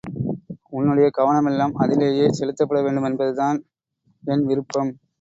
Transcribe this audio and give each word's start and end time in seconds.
உன்னுடைய 0.69 1.07
கவனமெல்லாம் 1.17 1.75
அதிலேயே 1.75 2.25
செலுத்தப்பட 2.31 2.81
வேண்டுமென்பதுதான் 2.81 3.59
என் 4.23 4.45
விருப்பம். 4.45 4.93